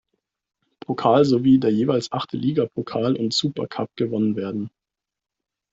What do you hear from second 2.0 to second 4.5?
achte Ligapokal und Supercup gewonnen